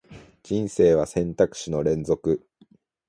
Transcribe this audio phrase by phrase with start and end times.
[0.41, 2.43] 人生は選択肢の連続